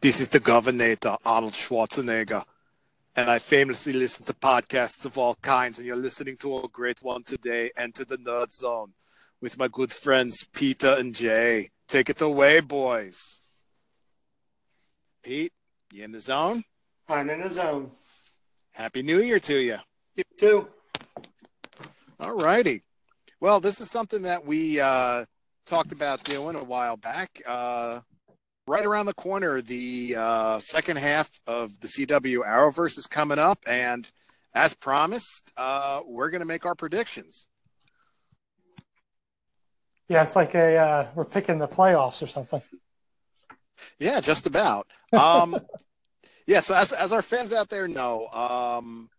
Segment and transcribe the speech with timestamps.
[0.00, 0.94] This is the Governor,
[1.24, 2.44] Arnold Schwarzenegger.
[3.16, 7.02] And I famously listen to podcasts of all kinds, and you're listening to a great
[7.02, 8.92] one today, Enter the Nerd Zone,
[9.40, 11.70] with my good friends Peter and Jay.
[11.88, 13.40] Take it away, boys.
[15.24, 15.52] Pete,
[15.92, 16.62] you in the zone?
[17.08, 17.90] I'm in the zone.
[18.70, 19.78] Happy New Year to you.
[20.14, 20.68] You too.
[22.20, 22.84] All righty.
[23.40, 25.24] Well, this is something that we uh,
[25.66, 27.42] talked about doing a while back.
[27.44, 28.02] Uh,
[28.68, 33.58] right around the corner, the uh, second half of the CW Arrowverse is coming up,
[33.66, 34.08] and
[34.54, 37.48] as promised, uh, we're going to make our predictions.
[40.08, 42.62] Yeah, it's like a uh, we're picking the playoffs or something.
[43.98, 44.86] Yeah, just about.
[45.12, 45.56] Um,
[46.46, 49.10] yeah, so as as our fans out there know, um,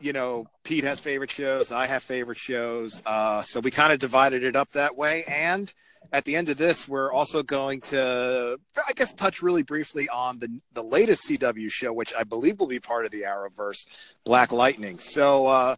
[0.00, 3.98] you know, Pete has favorite shows, I have favorite shows, uh, so we kind of
[3.98, 5.72] divided it up that way, and
[6.12, 10.38] at the end of this, we're also going to, I guess, touch really briefly on
[10.38, 13.86] the the latest CW show, which I believe will be part of the Arrowverse,
[14.24, 14.98] Black Lightning.
[14.98, 15.76] So, uh,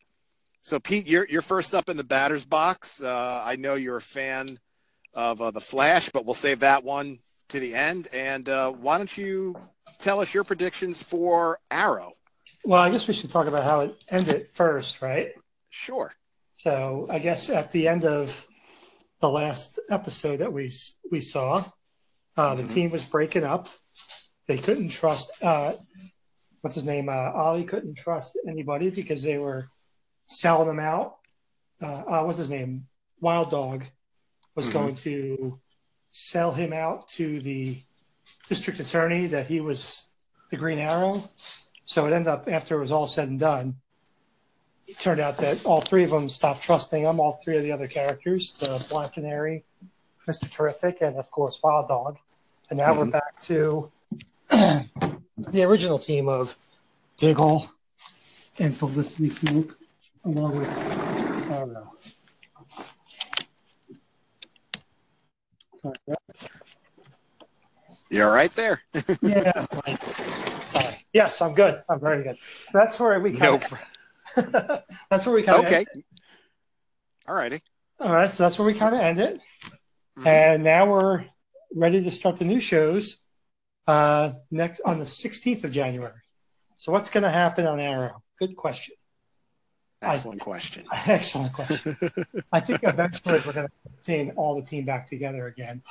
[0.62, 3.02] so Pete, you're you're first up in the batter's box.
[3.02, 4.58] Uh, I know you're a fan
[5.14, 8.08] of uh, the Flash, but we'll save that one to the end.
[8.12, 9.56] And uh, why don't you
[9.98, 12.12] tell us your predictions for Arrow?
[12.64, 15.32] Well, I guess we should talk about how it ended first, right?
[15.70, 16.14] Sure.
[16.54, 18.46] So, I guess at the end of
[19.22, 20.70] the last episode that we
[21.10, 21.64] we saw.
[22.36, 22.66] Uh, the mm-hmm.
[22.66, 23.68] team was breaking up.
[24.48, 25.74] They couldn't trust uh,
[26.60, 27.08] what's his name.
[27.08, 29.68] Uh, Ollie couldn't trust anybody because they were
[30.24, 31.18] selling him out.
[31.80, 32.82] Uh, uh what's his name?
[33.20, 33.84] Wild Dog
[34.56, 34.78] was mm-hmm.
[34.78, 35.60] going to
[36.10, 37.78] sell him out to the
[38.48, 40.12] district attorney that he was
[40.50, 41.22] the Green Arrow.
[41.84, 43.76] So it ended up after it was all said and done,
[44.92, 47.18] it turned out that all three of them stopped trusting them.
[47.18, 49.64] all three of the other characters, the Black Canary,
[50.28, 50.50] Mr.
[50.50, 52.18] Terrific, and of course Wild Dog.
[52.68, 52.98] And now mm-hmm.
[52.98, 53.90] we're back to
[54.50, 56.56] the original team of
[57.16, 57.66] Diggle
[58.58, 59.74] and Felicity Smoak,
[60.24, 60.78] along with,
[61.50, 61.92] I don't know.
[65.82, 65.96] Sorry.
[68.10, 68.82] You're right there.
[69.22, 69.66] yeah.
[70.66, 71.06] Sorry.
[71.14, 71.82] Yes, I'm good.
[71.88, 72.36] I'm very good.
[72.74, 73.72] That's where we kind of.
[75.10, 75.86] that's where we kind of okay.
[77.26, 77.60] All righty.
[78.00, 79.40] All right, so that's where we kind of end it,
[80.18, 80.26] mm-hmm.
[80.26, 81.24] and now we're
[81.74, 83.22] ready to start the new shows
[83.86, 86.12] uh, next on the 16th of January.
[86.76, 88.22] So what's going to happen on Arrow?
[88.38, 88.94] Good question.
[90.02, 90.84] Excellent I, question.
[91.06, 91.96] Excellent question.
[92.52, 95.82] I think eventually we're going to see all the team back together again.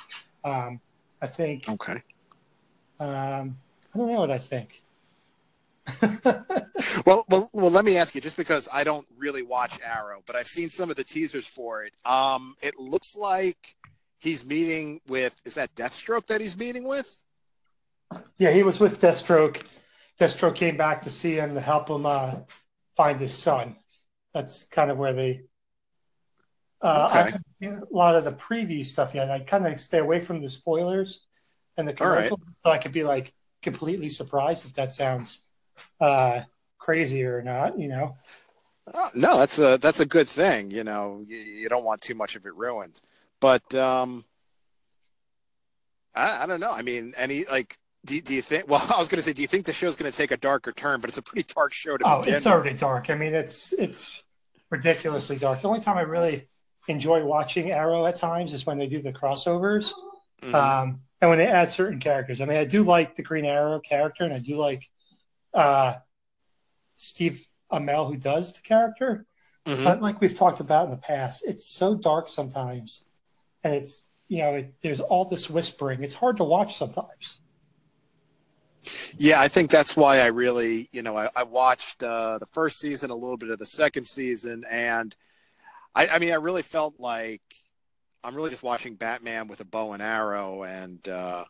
[0.43, 0.81] Um,
[1.21, 1.69] I think.
[1.69, 2.01] Okay.
[2.99, 3.55] Um,
[3.93, 4.83] I don't know what I think.
[7.05, 7.71] well, well, well.
[7.71, 10.89] Let me ask you, just because I don't really watch Arrow, but I've seen some
[10.89, 11.93] of the teasers for it.
[12.05, 13.75] Um, it looks like
[14.19, 15.35] he's meeting with.
[15.43, 17.19] Is that Deathstroke that he's meeting with?
[18.37, 19.65] Yeah, he was with Deathstroke.
[20.19, 22.35] Deathstroke came back to see him to help him uh,
[22.95, 23.75] find his son.
[24.33, 25.41] That's kind of where they.
[26.81, 27.31] Uh,
[27.61, 27.67] okay.
[27.67, 29.29] a lot of the preview stuff yet.
[29.29, 31.25] I kind of stay away from the spoilers
[31.77, 32.55] and the commercial, right.
[32.65, 35.45] so I could be like completely surprised if that sounds
[35.99, 36.41] uh,
[36.77, 38.17] crazy or not, you know.
[38.93, 40.71] Oh, no, that's a that's a good thing.
[40.71, 42.99] You know, you, you don't want too much of it ruined.
[43.39, 44.25] But um,
[46.15, 46.71] I, I don't know.
[46.71, 48.65] I mean, any like, do, do you think?
[48.67, 50.37] Well, I was going to say, do you think the show's going to take a
[50.37, 51.01] darker turn?
[51.01, 52.35] But it's a pretty dark show to oh, begin.
[52.35, 53.09] it's already dark.
[53.09, 54.23] I mean, it's it's
[54.69, 55.61] ridiculously dark.
[55.61, 56.47] The only time I really
[56.87, 59.91] enjoy watching Arrow at times is when they do the crossovers,
[60.41, 60.55] mm-hmm.
[60.55, 62.41] um, and when they add certain characters.
[62.41, 64.89] I mean, I do like the Green Arrow character, and I do like
[65.53, 65.95] uh,
[66.95, 69.25] Steve Amell who does the character.
[69.65, 69.83] Mm-hmm.
[69.83, 73.05] But like we've talked about in the past, it's so dark sometimes,
[73.63, 76.03] and it's you know it, there's all this whispering.
[76.03, 77.39] It's hard to watch sometimes.
[79.17, 82.79] Yeah, I think that's why I really, you know, I, I watched uh, the first
[82.79, 85.15] season, a little bit of the second season, and
[85.93, 87.41] I, I mean, I really felt like
[88.23, 91.43] I'm really just watching Batman with a bow and arrow, and uh,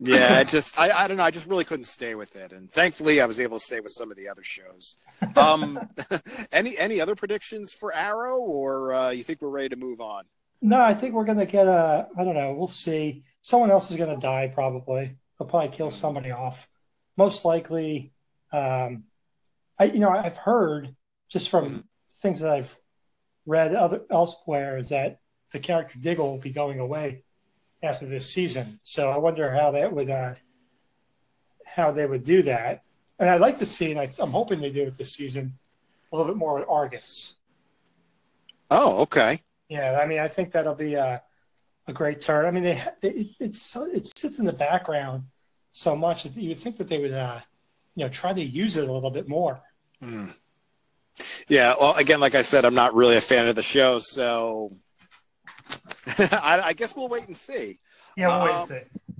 [0.00, 1.24] yeah, I just I, I don't know.
[1.24, 3.92] I just really couldn't stay with it, and thankfully I was able to stay with
[3.92, 4.96] some of the other shows.
[5.36, 5.78] Um,
[6.52, 10.24] any any other predictions for Arrow, or uh, you think we're ready to move on?
[10.60, 12.08] No, I think we're gonna get a.
[12.16, 12.54] I don't know.
[12.54, 13.22] We'll see.
[13.40, 15.16] Someone else is gonna die probably.
[15.38, 16.68] They'll probably kill somebody off.
[17.16, 18.12] Most likely,
[18.52, 19.04] um,
[19.78, 20.94] I you know I've heard
[21.28, 21.78] just from mm-hmm.
[22.22, 22.76] things that I've
[23.46, 25.18] read other elsewhere is that
[25.52, 27.24] the character Diggle will be going away
[27.82, 28.80] after this season.
[28.82, 30.34] So I wonder how that would uh,
[31.64, 32.82] how they would do that.
[33.18, 35.52] And I'd like to see, and I, am hoping they do it this season,
[36.12, 37.36] a little bit more with Argus.
[38.70, 39.42] Oh, okay.
[39.68, 41.22] Yeah, I mean, I think that'll be a,
[41.86, 42.46] a great turn.
[42.46, 45.24] I mean, they, they it's it sits in the background
[45.72, 47.40] so much that you would think that they would, uh,
[47.94, 49.60] you know, try to use it a little bit more.
[50.02, 50.34] Mm.
[51.48, 51.74] Yeah.
[51.80, 54.72] Well, again, like I said, I'm not really a fan of the show, so
[56.32, 57.78] I, I, guess we'll wait and see.
[58.16, 59.14] Yeah, we'll um, wait and um, see.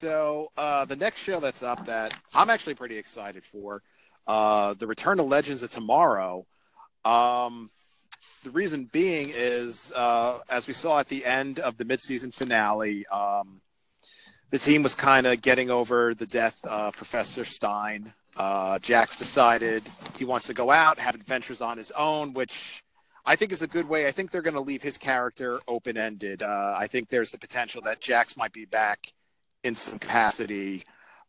[0.00, 3.82] So uh, the next show that's up that I'm actually pretty excited for,
[4.26, 6.46] uh, the Return of Legends of Tomorrow.
[7.04, 7.68] Um,
[8.42, 13.06] the reason being is, uh, as we saw at the end of the midseason finale,
[13.08, 13.60] um,
[14.50, 18.12] the team was kind of getting over the death of Professor Stein.
[18.36, 19.82] Uh, Jax decided
[20.18, 22.82] he wants to go out, have adventures on his own, which
[23.30, 24.08] I think is a good way.
[24.08, 26.42] I think they're going to leave his character open ended.
[26.42, 29.12] Uh, I think there's the potential that Jax might be back
[29.62, 30.82] in some capacity,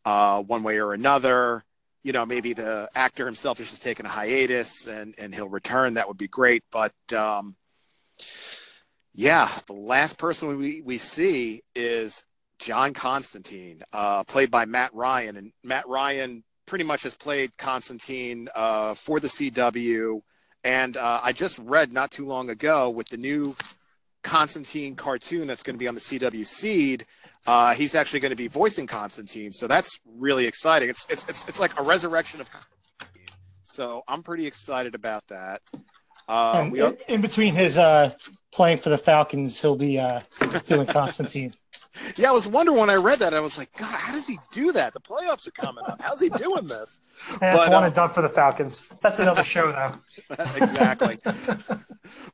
[0.03, 1.63] uh, one way or another.
[2.01, 5.93] You know, maybe the actor himself is just taking a hiatus and, and he'll return.
[5.93, 6.63] That would be great.
[6.71, 7.55] But um,
[9.13, 12.23] yeah, the last person we, we see is
[12.57, 15.37] John Constantine, uh, played by Matt Ryan.
[15.37, 20.23] And Matt Ryan pretty much has played Constantine uh, for the CW.
[20.63, 23.55] And uh, I just read not too long ago with the new
[24.23, 27.05] Constantine cartoon that's going to be on the CW Seed.
[27.47, 30.89] Uh, he's actually going to be voicing Constantine, so that's really exciting.
[30.89, 32.47] It's it's it's, it's like a resurrection of.
[33.63, 35.61] So I'm pretty excited about that.
[36.27, 36.95] Uh, we are...
[37.07, 38.13] in, between his uh,
[38.51, 40.19] playing for the Falcons, he'll be uh,
[40.67, 41.53] doing Constantine.
[42.17, 43.33] yeah, I was wondering when I read that.
[43.33, 44.93] I was like, God, how does he do that?
[44.93, 46.01] The playoffs are coming up.
[46.01, 46.99] How's he doing this?
[47.39, 48.87] That's one uh, and done for the Falcons.
[49.01, 49.93] That's another show, though.
[50.55, 51.19] exactly.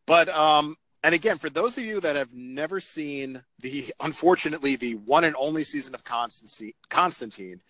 [0.05, 4.95] but um, and again, for those of you that have never seen the, unfortunately, the
[4.95, 7.61] one and only season of Constantine, Constantine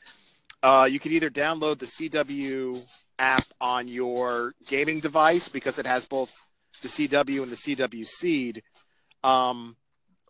[0.64, 2.78] uh, you can either download the CW
[3.20, 6.42] app on your gaming device because it has both
[6.82, 8.64] the CW and the CW Seed.
[9.24, 9.76] Um,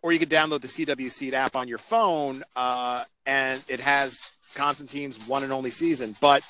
[0.02, 4.32] or you can download the CW Seed app on your phone, uh, and it has
[4.54, 6.14] Constantine's one and only season.
[6.20, 6.44] But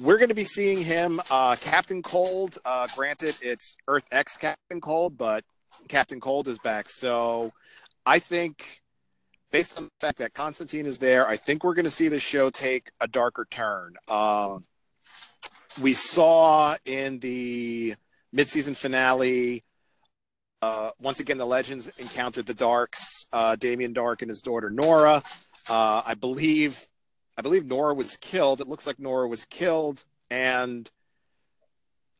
[0.00, 2.58] we're going to be seeing him, uh, Captain Cold.
[2.64, 5.44] Uh, granted, it's Earth X Captain Cold, but
[5.88, 6.88] Captain Cold is back.
[6.88, 7.52] So
[8.04, 8.80] I think,
[9.50, 12.20] based on the fact that Constantine is there, I think we're going to see the
[12.20, 13.94] show take a darker turn.
[14.08, 14.66] Um,
[15.80, 17.94] we saw in the
[18.34, 19.64] midseason finale.
[20.60, 25.22] Uh, once again, the legends encountered the Darks, uh, Damien Darhk and his daughter Nora.
[25.68, 26.86] Uh, I believe,
[27.36, 28.60] I believe Nora was killed.
[28.60, 30.90] It looks like Nora was killed, and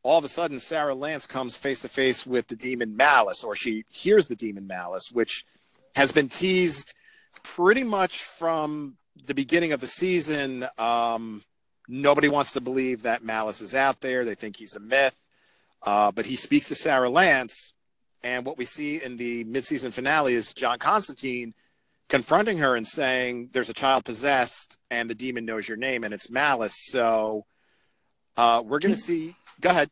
[0.03, 3.55] all of a sudden Sarah Lance comes face to face with the demon Malice, or
[3.55, 5.45] she hears the demon Malice, which
[5.95, 6.93] has been teased
[7.43, 10.65] pretty much from the beginning of the season.
[10.77, 11.43] Um,
[11.87, 14.23] nobody wants to believe that Malice is out there.
[14.23, 15.15] They think he's a myth.
[15.81, 17.73] Uh, but he speaks to Sarah Lance,
[18.23, 21.53] and what we see in the midseason finale is John Constantine
[22.07, 26.13] confronting her and saying, "There's a child possessed, and the demon knows your name, and
[26.13, 27.45] it's Malice." So
[28.37, 29.89] uh, we're going to see Go ahead.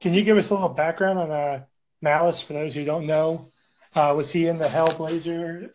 [0.00, 1.62] Can you give us a little background on uh,
[2.02, 3.50] Malice for those who don't know?
[3.94, 5.70] Uh, was he in the Hellblazer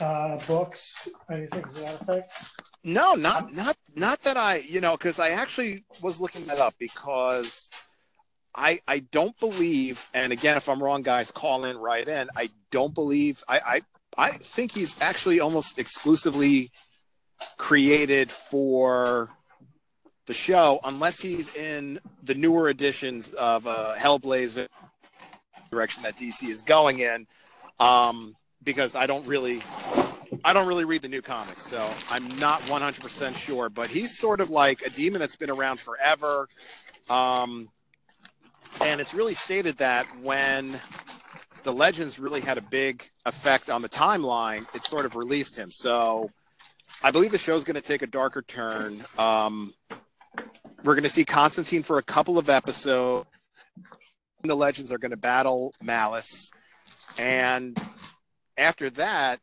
[0.00, 1.08] uh, books?
[1.30, 2.32] Anything to that effect?
[2.84, 6.74] No, not not not that I you know because I actually was looking that up
[6.78, 7.70] because
[8.54, 12.48] I I don't believe and again if I'm wrong guys call in right in I
[12.70, 13.80] don't believe I I
[14.18, 16.70] I think he's actually almost exclusively
[17.56, 19.30] created for
[20.26, 24.68] the show unless he's in the newer editions of uh, Hellblazer
[25.70, 27.26] direction that DC is going in.
[27.78, 29.62] Um, because I don't really,
[30.44, 33.70] I don't really read the new comics, so I'm not 100% sure.
[33.70, 36.46] But he's sort of like a demon that's been around forever.
[37.08, 37.70] Um,
[38.80, 40.78] and it's really stated that when
[41.62, 45.70] the legends really had a big effect on the timeline, it sort of released him.
[45.70, 46.30] So
[47.02, 49.02] I believe the show's going to take a darker turn.
[49.18, 49.74] Um,
[50.82, 53.28] we're going to see Constantine for a couple of episodes.
[54.42, 56.50] The legends are going to battle Malice.
[57.18, 57.78] And
[58.56, 59.40] after that,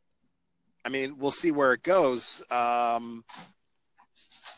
[0.84, 2.42] I mean, we'll see where it goes.
[2.50, 3.24] Um,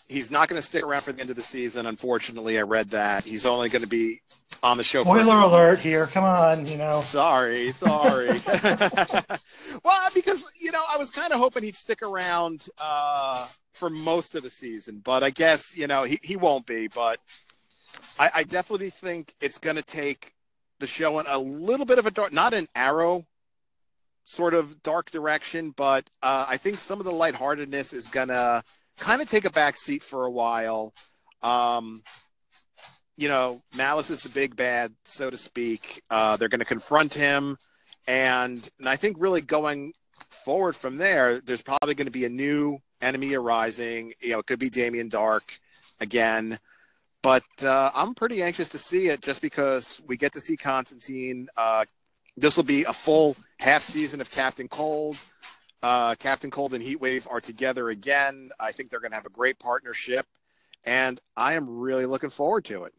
[0.07, 1.85] he's not going to stick around for the end of the season.
[1.85, 4.21] Unfortunately, I read that he's only going to be
[4.63, 5.03] on the show.
[5.03, 5.79] Spoiler alert!
[5.79, 6.99] Here, come on, you know.
[7.01, 8.27] Sorry, sorry.
[9.83, 14.35] well, because you know, I was kind of hoping he'd stick around uh, for most
[14.35, 16.87] of the season, but I guess you know he he won't be.
[16.87, 17.19] But
[18.17, 20.33] I, I definitely think it's going to take
[20.79, 23.25] the show in a little bit of a dark, not an arrow
[24.29, 28.63] sort of dark direction, but uh, I think some of the lightheartedness is gonna
[28.97, 30.93] kind of take a back seat for a while.
[31.41, 32.03] Um,
[33.19, 36.01] you know, Malice is the big bad, so to speak.
[36.09, 37.57] Uh, they're going to confront him,
[38.07, 39.91] and and I think really going
[40.29, 44.13] forward from there, there's probably going to be a new Enemy Arising.
[44.21, 45.59] You know, it could be Damien Darhk
[45.99, 46.59] again.
[47.21, 51.49] But uh, I'm pretty anxious to see it just because we get to see Constantine.
[51.57, 51.83] Uh,
[52.37, 55.17] this will be a full half season of Captain Cold.
[55.83, 58.51] Uh, Captain Cold and Heatwave are together again.
[58.57, 60.25] I think they're going to have a great partnership,
[60.85, 62.93] and I am really looking forward to it.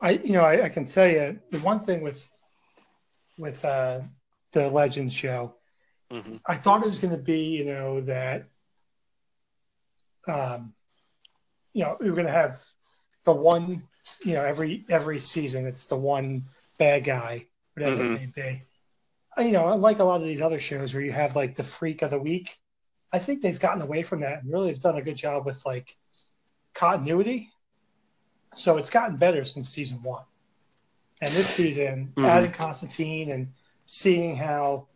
[0.00, 2.28] I, you know, I, I can tell you the one thing with
[3.36, 4.00] with uh,
[4.52, 5.54] the Legends show,
[6.10, 6.36] mm-hmm.
[6.46, 8.48] I thought it was going to be, you know, that,
[10.26, 10.72] um,
[11.72, 12.60] you know, we were going to have
[13.24, 13.82] the one,
[14.24, 16.44] you know, every every season it's the one
[16.78, 18.14] bad guy, whatever mm-hmm.
[18.14, 18.62] it may be.
[19.44, 22.02] You know, like a lot of these other shows where you have like the freak
[22.02, 22.56] of the week,
[23.12, 25.64] I think they've gotten away from that and really have done a good job with
[25.64, 25.96] like
[26.74, 27.50] continuity.
[28.54, 30.24] So it's gotten better since season one.
[31.20, 32.24] And this season, mm-hmm.
[32.24, 33.48] adding Constantine and
[33.86, 34.86] seeing how,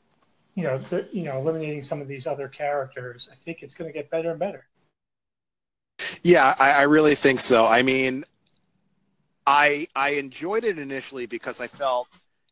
[0.54, 3.90] you know, the, you know, eliminating some of these other characters, I think it's going
[3.90, 4.66] to get better and better.
[6.22, 7.66] Yeah, I, I really think so.
[7.66, 8.24] I mean,
[9.46, 12.08] I I enjoyed it initially because I felt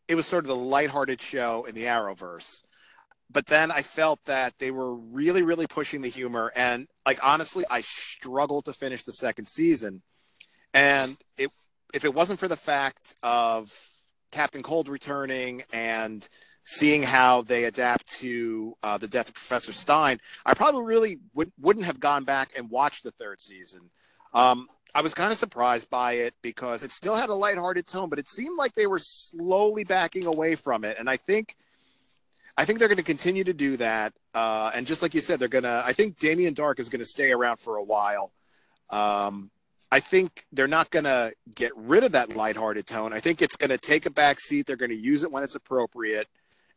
[0.08, 2.62] it was sort of the lighthearted show in the Arrowverse.
[3.32, 6.52] But then I felt that they were really, really pushing the humor.
[6.56, 10.02] And like honestly, I struggled to finish the second season.
[10.74, 11.50] And it
[11.92, 13.74] if it wasn't for the fact of
[14.30, 16.28] Captain Cold returning and
[16.64, 21.50] seeing how they adapt to uh, the death of Professor Stein, I probably really would,
[21.60, 23.90] wouldn't have gone back and watched the third season.
[24.32, 28.08] Um, I was kind of surprised by it because it still had a lighthearted tone,
[28.08, 30.96] but it seemed like they were slowly backing away from it.
[30.98, 31.56] And I think,
[32.56, 34.12] I think they're going to continue to do that.
[34.34, 35.82] Uh, and just like you said, they're going to.
[35.84, 38.32] I think Damien Darhk is going to stay around for a while.
[38.90, 39.50] Um,
[39.92, 43.12] I think they're not going to get rid of that lighthearted tone.
[43.12, 44.66] I think it's going to take a back seat.
[44.66, 46.28] They're going to use it when it's appropriate.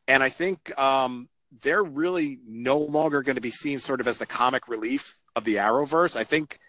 [0.07, 1.29] And I think um,
[1.61, 5.43] they're really no longer going to be seen sort of as the comic relief of
[5.43, 6.15] the Arrowverse.
[6.15, 6.59] I think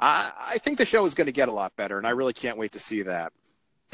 [0.00, 2.32] I, I think the show is going to get a lot better, and I really
[2.32, 3.32] can't wait to see that.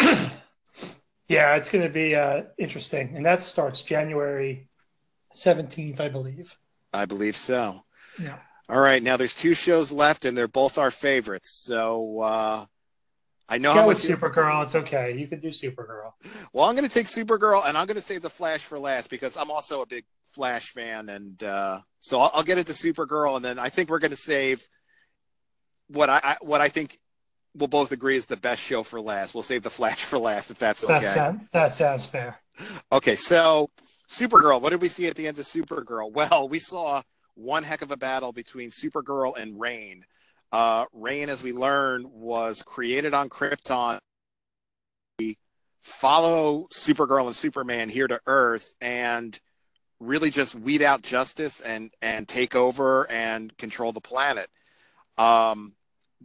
[1.29, 4.69] yeah, it's going to be uh, interesting, and that starts January
[5.33, 6.57] seventeenth, I believe.
[6.93, 7.85] I believe so.
[8.21, 8.39] Yeah.
[8.69, 11.63] All right, now there's two shows left, and they're both our favorites.
[11.65, 12.67] So uh,
[13.49, 14.65] I know Go how much Supergirl.
[14.65, 15.17] It's okay.
[15.19, 16.13] You can do Supergirl.
[16.53, 19.11] Well, I'm going to take Supergirl, and I'm going to save the Flash for last
[19.11, 23.37] because I'm also a big Flash fan, and uh, so I'll, I'll, get into Supergirl,
[23.37, 24.67] and then I think we're going to save
[25.89, 26.99] what I, what I think
[27.55, 29.35] we'll both agree is the best show for last.
[29.35, 31.01] We'll save the Flash for last if that's okay.
[31.01, 32.41] That, sound, that sounds fair.
[32.91, 33.71] Okay, so
[34.09, 34.61] Supergirl.
[34.61, 36.13] What did we see at the end of Supergirl?
[36.13, 37.03] Well, we saw
[37.35, 40.05] one heck of a battle between Supergirl and Reign.
[40.53, 43.99] Uh, Reign, as we learned, was created on Krypton.
[45.19, 45.37] We
[45.83, 49.39] Follow Supergirl and Superman here to Earth and
[50.01, 54.49] really just weed out justice and and take over and control the planet.
[55.19, 55.75] Um,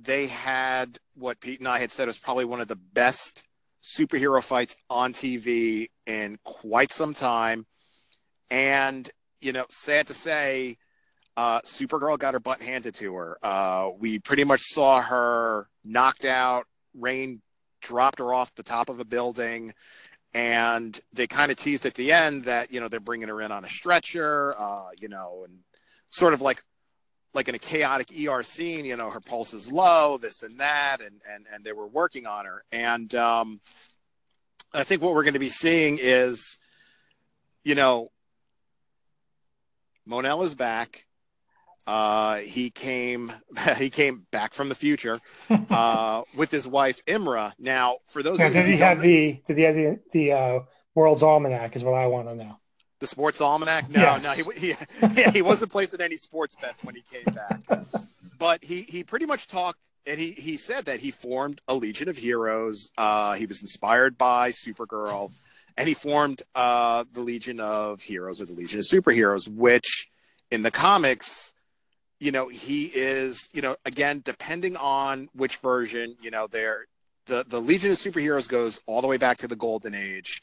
[0.02, 3.44] they had what Pete and I had said was probably one of the best
[3.84, 7.66] superhero fights on TV in quite some time.
[8.50, 9.10] And,
[9.42, 10.78] you know, sad to say,
[11.40, 13.38] uh, Supergirl got her butt handed to her.
[13.42, 16.66] Uh, we pretty much saw her knocked out.
[16.94, 17.42] Reign
[17.80, 19.74] dropped her off the top of a building,
[20.34, 23.54] and they kind of teased at the end that you know they're bringing her in
[23.54, 25.60] on a stretcher, uh, you know, and
[26.10, 26.62] sort of like
[27.34, 30.98] like in a chaotic ER scene, you know, her pulse is low, this and that,
[31.00, 33.62] and and and they were working on her, and um,
[34.74, 36.58] I think what we're going to be seeing is,
[37.64, 38.12] you know,
[40.06, 41.06] Mon-El is back.
[41.88, 43.32] Uh, he came
[43.78, 45.16] he came back from the future
[45.50, 47.54] uh, with his wife Imra.
[47.58, 50.60] Now, for those now, did he have the did he have the the uh,
[50.96, 51.76] World's Almanac?
[51.76, 52.58] Is what I want to know.
[53.00, 53.90] The Sports Almanac?
[53.90, 54.24] No, yes.
[54.24, 57.62] no, he, he he wasn't placing any sports bets when he came back.
[58.38, 62.10] but he he pretty much talked and he he said that he formed a Legion
[62.10, 62.92] of Heroes.
[62.98, 65.32] Uh, he was inspired by Supergirl,
[65.78, 70.10] and he formed uh, the Legion of Heroes or the Legion of Superheroes, which
[70.52, 71.54] in the comics
[72.20, 76.86] you know, he is, you know, again, depending on which version, you know, there,
[77.28, 80.42] the, the Legion of Superheroes goes all the way back to the Golden Age.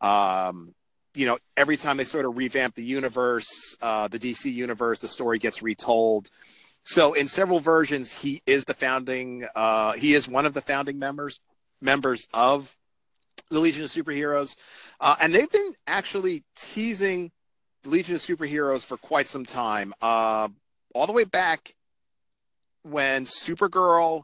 [0.00, 0.74] Um,
[1.14, 5.08] you know, every time they sort of revamp the universe, uh, the DC universe, the
[5.08, 6.30] story gets retold.
[6.84, 10.98] So in several versions, he is the founding, uh, he is one of the founding
[10.98, 11.40] members,
[11.82, 12.74] members of
[13.50, 14.56] the Legion of Superheroes.
[15.00, 17.30] Uh, and they've been actually teasing
[17.82, 19.92] the Legion of Superheroes for quite some time.
[20.00, 20.48] Uh,
[20.94, 21.74] all the way back
[22.82, 24.22] when Supergirl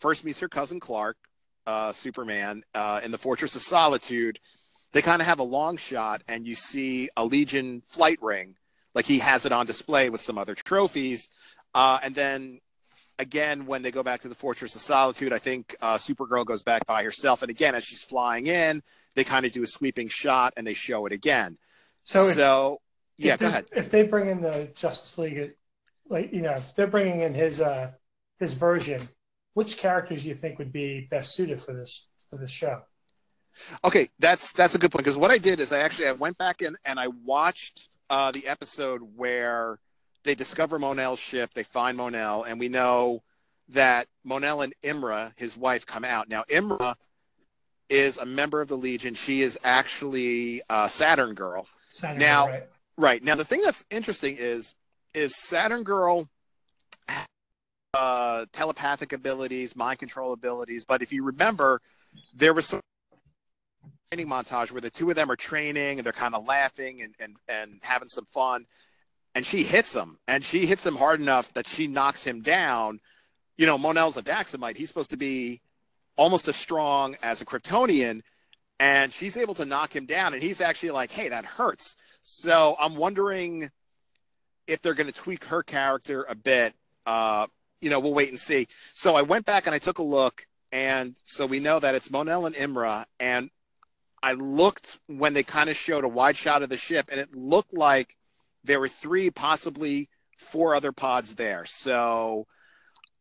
[0.00, 1.16] first meets her cousin Clark,
[1.66, 4.38] uh, Superman, uh, in the Fortress of Solitude,
[4.92, 8.56] they kind of have a long shot, and you see a Legion flight ring,
[8.94, 11.28] like he has it on display with some other trophies.
[11.74, 12.60] Uh, and then
[13.18, 16.62] again, when they go back to the Fortress of Solitude, I think uh, Supergirl goes
[16.62, 17.42] back by herself.
[17.42, 18.82] And again, as she's flying in,
[19.14, 21.58] they kind of do a sweeping shot and they show it again.
[22.04, 22.80] So, so
[23.18, 23.64] if, yeah, if go they- ahead.
[23.72, 25.54] If they bring in the Justice League,
[26.08, 27.92] like you know, if they're bringing in his uh
[28.38, 29.00] his version,
[29.54, 32.82] which characters do you think would be best suited for this for this show?
[33.84, 36.38] Okay, that's that's a good point because what I did is I actually I went
[36.38, 39.78] back in and I watched uh, the episode where
[40.24, 43.22] they discover Mon-El's ship, they find Mon-El, and we know
[43.70, 46.28] that Mon-El and Imra, his wife, come out.
[46.28, 46.94] Now Imra
[47.88, 49.14] is a member of the Legion.
[49.14, 51.66] She is actually a Saturn girl.
[51.90, 52.68] Saturday, Now- right?
[52.96, 53.22] Right.
[53.22, 54.74] Now the thing that's interesting is
[55.14, 56.28] is Saturn Girl
[57.94, 61.80] uh telepathic abilities, mind control abilities, but if you remember
[62.34, 62.80] there was some
[64.10, 67.14] training montage where the two of them are training and they're kind of laughing and,
[67.18, 68.66] and, and having some fun
[69.34, 73.00] and she hits him and she hits him hard enough that she knocks him down.
[73.56, 74.76] You know, Mon-El's a Daxamite.
[74.76, 75.60] He's supposed to be
[76.16, 78.22] almost as strong as a Kryptonian
[78.80, 82.76] and she's able to knock him down and he's actually like, "Hey, that hurts." So
[82.78, 83.70] I'm wondering
[84.68, 86.74] if they're going to tweak her character a bit.
[87.06, 87.46] Uh,
[87.80, 88.68] you know, we'll wait and see.
[88.92, 92.10] So I went back and I took a look, and so we know that it's
[92.10, 93.06] Mon-El and Imra.
[93.18, 93.50] And
[94.22, 97.34] I looked when they kind of showed a wide shot of the ship, and it
[97.34, 98.16] looked like
[98.64, 101.64] there were three, possibly four other pods there.
[101.64, 102.46] So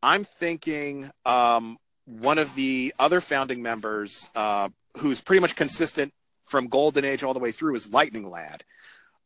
[0.04, 6.14] I'm thinking um, one of the other founding members, uh, who's pretty much consistent
[6.44, 8.64] from Golden Age all the way through, is Lightning Lad.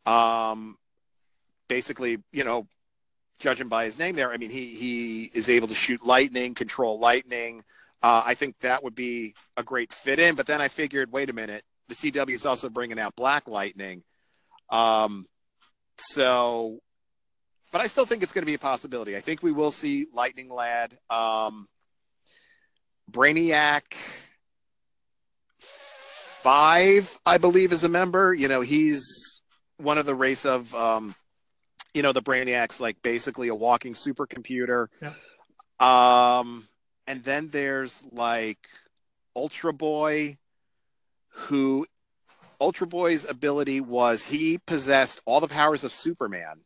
[0.05, 0.77] Um,
[1.71, 2.67] basically, you know,
[3.39, 6.99] judging by his name there, I mean, he he is able to shoot lightning, control
[6.99, 7.63] lightning.
[8.03, 10.35] Uh, I think that would be a great fit in.
[10.35, 14.03] But then I figured, wait a minute, the CW is also bringing out Black Lightning.
[14.69, 15.25] Um,
[15.97, 16.79] so,
[17.71, 19.15] but I still think it's going to be a possibility.
[19.15, 21.69] I think we will see Lightning Lad, um,
[23.09, 23.83] Brainiac.
[25.59, 28.33] Five, I believe, is a member.
[28.33, 29.41] You know, he's
[29.77, 31.15] one of the race of um,
[31.93, 34.87] you know the brainiacs like basically a walking supercomputer.
[35.79, 36.67] Um
[37.07, 38.59] and then there's like
[39.35, 40.37] ultra boy
[41.29, 41.85] who
[42.59, 46.61] ultra boy's ability was he possessed all the powers of superman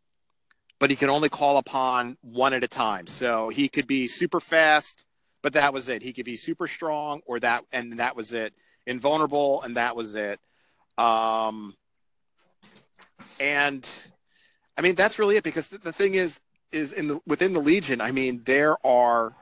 [0.77, 3.07] but he could only call upon one at a time.
[3.07, 5.05] So he could be super fast
[5.41, 6.01] but that was it.
[6.01, 8.53] He could be super strong or that and that was it.
[8.85, 10.39] Invulnerable and that was it.
[10.97, 11.75] Um
[13.39, 13.87] and
[14.77, 16.39] I mean that's really it because the, the thing is
[16.71, 18.01] is in the within the Legion.
[18.01, 19.33] I mean there are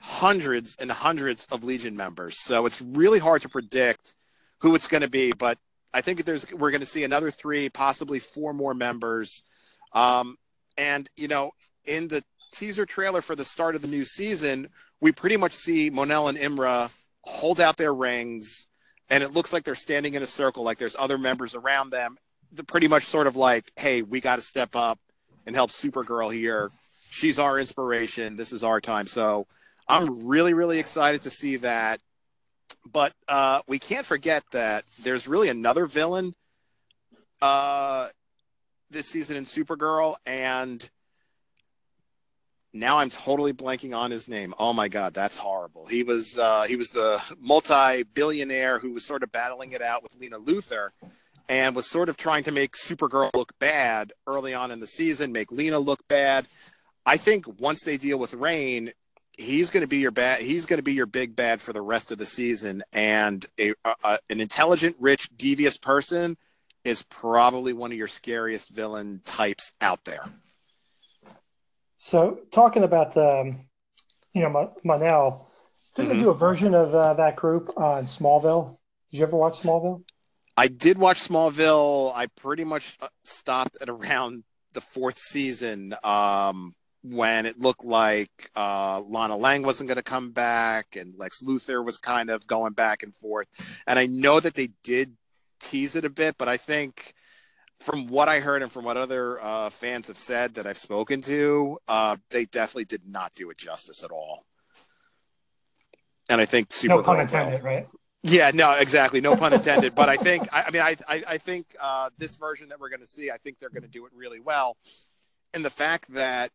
[0.00, 4.14] hundreds and hundreds of Legion members, so it's really hard to predict
[4.58, 5.32] who it's going to be.
[5.32, 5.58] But
[5.92, 9.42] I think there's we're going to see another three, possibly four more members.
[9.92, 10.36] Um,
[10.76, 11.52] and you know,
[11.84, 14.68] in the teaser trailer for the start of the new season,
[15.00, 16.90] we pretty much see Mon-El and Imra
[17.22, 18.68] hold out their rings,
[19.08, 22.18] and it looks like they're standing in a circle, like there's other members around them.
[22.52, 24.98] They're pretty much sort of like, "Hey, we got to step up
[25.46, 26.70] and help Supergirl here.
[27.10, 28.36] She's our inspiration.
[28.36, 29.46] This is our time." So
[29.88, 32.00] I'm really, really excited to see that.
[32.84, 36.34] But uh, we can't forget that there's really another villain
[37.42, 38.08] uh,
[38.90, 40.88] this season in Supergirl, and
[42.72, 44.54] now I'm totally blanking on his name.
[44.58, 45.86] Oh my god, that's horrible.
[45.86, 50.16] He was uh, he was the multi-billionaire who was sort of battling it out with
[50.16, 50.90] Lena Luthor,
[51.48, 55.32] and was sort of trying to make Supergirl look bad early on in the season,
[55.32, 56.46] make Lena look bad.
[57.04, 58.92] I think once they deal with Reign,
[59.38, 60.40] he's going to be your bad.
[60.40, 63.74] He's going to be your big bad for the rest of the season, and a,
[63.84, 66.36] a, an intelligent, rich, devious person
[66.84, 70.24] is probably one of your scariest villain types out there.
[71.96, 73.56] So talking about the, um,
[74.32, 75.50] you know, Mon- Mon-El,
[75.94, 76.14] didn't Mhm.
[76.14, 78.76] they do a version of uh, that group on Smallville?
[79.10, 80.04] Did you ever watch Smallville?
[80.56, 82.12] I did watch Smallville.
[82.14, 88.30] I pretty much uh, stopped at around the fourth season um, when it looked like
[88.56, 92.72] uh, Lana Lang wasn't going to come back and Lex Luthor was kind of going
[92.72, 93.48] back and forth.
[93.86, 95.16] And I know that they did
[95.60, 97.12] tease it a bit, but I think
[97.80, 101.20] from what I heard and from what other uh, fans have said that I've spoken
[101.22, 104.44] to, uh, they definitely did not do it justice at all.
[106.30, 107.22] And I think Supergirl No pun will.
[107.22, 107.86] intended, right?
[108.26, 109.20] Yeah, no, exactly.
[109.20, 109.94] No pun intended.
[109.94, 112.88] but I think, I, I mean, I, I, I think uh, this version that we're
[112.88, 114.76] going to see, I think they're going to do it really well.
[115.54, 116.50] And the fact that,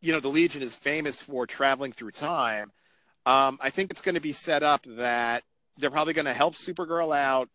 [0.00, 2.72] you know, the Legion is famous for traveling through time,
[3.26, 5.44] um, I think it's going to be set up that
[5.76, 7.48] they're probably going to help Supergirl out,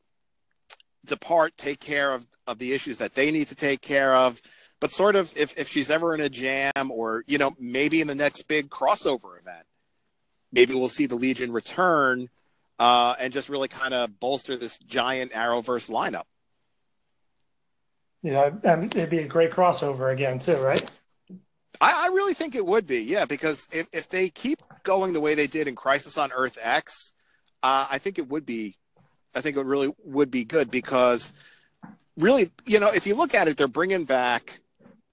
[1.06, 4.42] depart, take care of, of the issues that they need to take care of.
[4.80, 8.08] but sort of if, if she's ever in a jam or, you know, maybe in
[8.08, 9.66] the next big crossover event,
[10.52, 12.30] maybe we'll see the Legion return
[12.80, 16.24] uh, and just really kind of bolster this giant Arrowverse lineup.
[18.22, 20.82] Yeah, and it'd be a great crossover again too, right?
[21.82, 25.20] I, I, really think it would be, yeah, because if, if they keep going the
[25.20, 27.14] way they did in Crisis on Earth X,
[27.62, 28.78] uh, I think it would be,
[29.36, 31.34] I think it really would be good because
[32.18, 34.62] really, you know, if you look at it, they're bringing back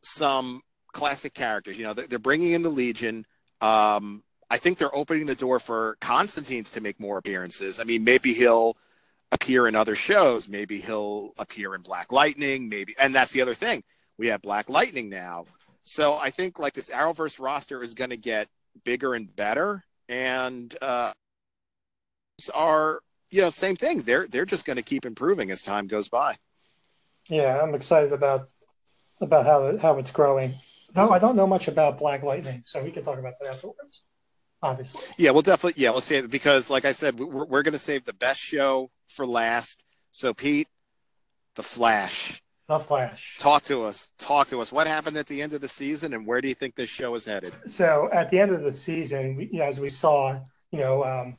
[0.03, 1.79] some classic characters.
[1.79, 3.27] You know, they're, they're bringing in the Legion.
[3.61, 7.79] Um, I think they're opening the door for Constantine to make more appearances.
[7.79, 8.77] I mean, maybe he'll
[9.31, 10.49] appear in other shows.
[10.49, 12.69] Maybe he'll appear in Black Lightning.
[12.69, 13.85] Maybe, and that's the other thing.
[14.19, 15.47] We have Black Lightning now.
[15.83, 18.49] So I think like this Arrowverse roster is going to get
[18.85, 21.13] bigger and better, and uh,
[22.55, 24.03] are you know same thing.
[24.03, 26.37] They're they're just going to keep improving as time goes by.
[27.29, 28.49] Yeah, I'm excited about
[29.21, 30.55] about how how it's growing.
[30.93, 34.03] Though I don't know much about Black Lightning, so we can talk about that afterwards.
[34.63, 35.03] Obviously.
[35.17, 35.83] Yeah, we'll definitely.
[35.83, 38.41] Yeah, we'll see it because, like I said, we're, we're going to save the best
[38.41, 39.85] show for last.
[40.11, 40.69] So, Pete,
[41.57, 42.43] the Flash.
[42.69, 43.37] The Flash.
[43.39, 44.11] Talk to us.
[44.19, 44.71] Talk to us.
[44.71, 47.15] What happened at the end of the season, and where do you think this show
[47.15, 47.53] is headed?
[47.67, 51.05] So, at the end of the season, we, you know, as we saw, you know,
[51.05, 51.35] um,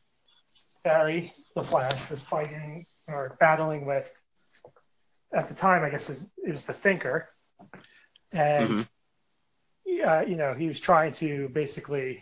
[0.84, 4.22] Barry the Flash was fighting or battling with,
[5.34, 7.30] at the time, I guess it was, it was the Thinker,
[8.34, 10.10] and mm-hmm.
[10.10, 12.20] uh, you know he was trying to basically,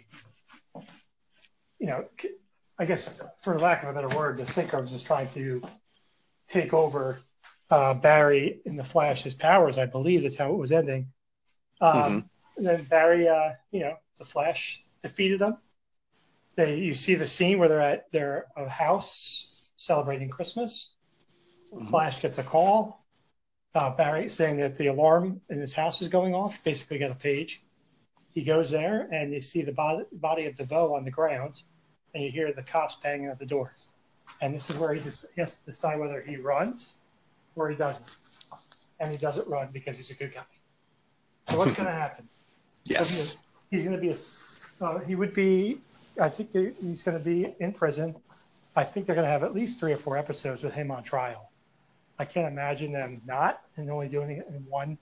[1.80, 2.06] you know,
[2.78, 5.62] I guess for lack of a better word, the Thinker was just trying to
[6.48, 7.22] take over
[7.70, 9.78] uh, Barry in the Flash's powers.
[9.78, 11.08] I believe that's how it was ending.
[11.82, 12.20] Um, mm-hmm.
[12.58, 15.58] And then Barry, uh, you know, the Flash defeated them.
[16.56, 20.94] They, you see the scene where they're at their uh, house celebrating Christmas.
[21.74, 21.88] Mm-hmm.
[21.88, 23.06] Flash gets a call.
[23.76, 26.64] Uh, Barry saying that the alarm in his house is going off.
[26.64, 27.64] Basically, got a page.
[28.34, 31.64] He goes there and you see the body, body of DeVoe on the ground,
[32.14, 33.74] and you hear the cops banging at the door.
[34.42, 36.94] And this is where he, just, he has to decide whether he runs
[37.56, 38.16] or he doesn't.
[39.00, 40.42] And he doesn't run because he's a good guy.
[41.46, 42.28] So what's going to happen?
[42.86, 43.38] Yes.
[43.70, 44.16] he's going to be a.
[44.84, 45.80] Uh, he would be.
[46.22, 48.16] I think he's going to be in prison.
[48.76, 51.04] I think they're going to have at least three or four episodes with him on
[51.04, 51.50] trial.
[52.18, 54.98] I can't imagine them not and only doing it in one,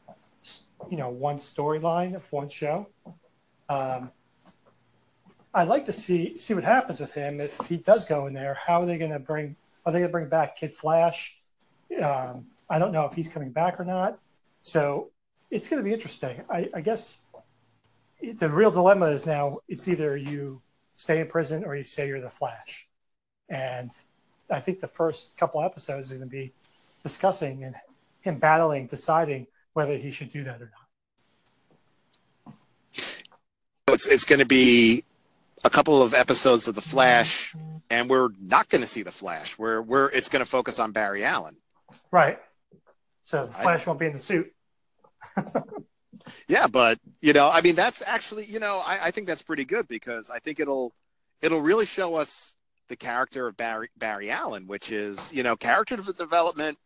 [0.90, 2.88] you know, one storyline of one show.
[3.70, 4.12] Um,
[5.54, 8.54] I'd like to see see what happens with him if he does go in there.
[8.54, 9.56] How are they going to bring?
[9.86, 11.38] Are they going to bring back Kid Flash?
[12.02, 14.20] Um, I don't know if he's coming back or not.
[14.62, 15.10] So
[15.50, 16.44] it's going to be interesting.
[16.50, 17.24] I, I guess
[18.22, 20.62] the real dilemma is now it's either you
[20.96, 22.88] stay in prison or you say you're the Flash.
[23.50, 23.92] And
[24.50, 26.52] I think the first couple episodes are going to be
[27.02, 27.76] discussing and
[28.22, 30.72] him battling, deciding whether he should do that or
[32.48, 32.56] not.
[33.90, 35.04] It's, it's going to be
[35.64, 37.56] a couple of episodes of The Flash,
[37.92, 39.56] and we're not going to see The Flash.
[39.60, 41.58] We're, we're, it's going to focus on Barry Allen.
[42.12, 42.40] Right.
[43.24, 44.52] So the Flash I, won't be in the suit.
[46.48, 49.64] yeah, but you know, I mean, that's actually, you know, I, I think that's pretty
[49.64, 50.92] good because I think it'll
[51.40, 52.56] it'll really show us
[52.90, 56.80] the character of Barry Barry Allen, which is, you know, character development,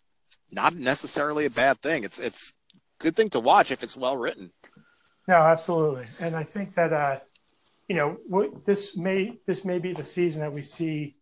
[0.51, 2.03] not necessarily a bad thing.
[2.03, 2.51] It's it's
[3.01, 4.51] good thing to watch if it's well written.
[5.27, 7.19] No, absolutely, and I think that uh,
[7.87, 8.17] you know,
[8.65, 11.15] this may this may be the season that we see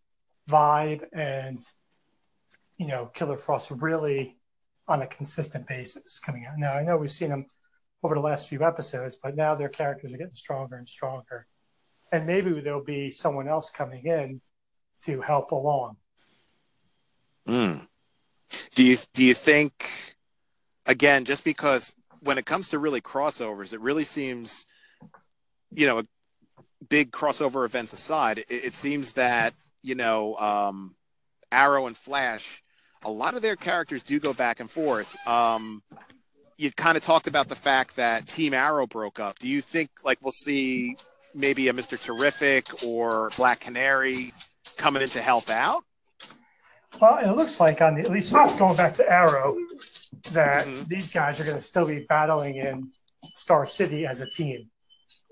[0.49, 1.63] Vibe and
[2.79, 4.37] you know, Killer Frost really
[4.87, 6.57] on a consistent basis coming out.
[6.57, 7.45] Now, I know we've seen them
[8.01, 11.45] over the last few episodes, but now their characters are getting stronger and stronger.
[12.11, 14.41] And maybe there'll be someone else coming in
[15.01, 15.97] to help along.
[17.47, 17.87] Mm.
[18.73, 20.17] Do you do you think
[20.89, 24.65] again, just because when it comes to really crossovers, it really seems,
[25.71, 26.03] you know,
[26.89, 30.95] big crossover events aside, it, it seems that you know um,
[31.51, 32.61] Arrow and Flash
[33.03, 35.15] a lot of their characters do go back and forth.
[35.25, 35.81] Um,
[36.57, 39.39] you kind of talked about the fact that Team Arrow broke up.
[39.39, 40.97] Do you think like we'll see
[41.33, 44.33] maybe a Mister Terrific or Black Canary
[44.77, 45.85] coming in to help out?
[46.99, 49.55] Well, it looks like on the at least going back to Arrow
[50.31, 50.83] that mm-hmm.
[50.87, 52.91] these guys are going to still be battling in
[53.33, 54.69] Star City as a team.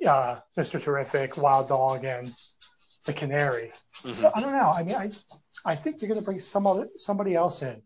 [0.06, 2.32] Uh, Mister Terrific, Wild Dog, and
[3.06, 3.72] the Canary.
[3.98, 4.14] Mm-hmm.
[4.14, 4.72] So I don't know.
[4.76, 5.12] I mean, I
[5.66, 7.82] I think they're going to bring some other somebody else in.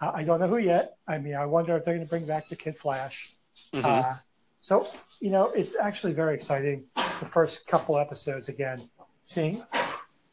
[0.00, 0.96] Uh, I don't know who yet.
[1.08, 3.34] I mean, I wonder if they're going to bring back the Kid Flash.
[3.72, 3.86] Mm-hmm.
[3.86, 4.14] Uh,
[4.60, 4.86] so
[5.20, 6.84] you know, it's actually very exciting.
[6.94, 8.78] The first couple episodes again,
[9.22, 9.62] seeing